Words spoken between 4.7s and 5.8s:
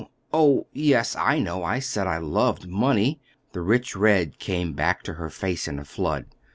back to her face in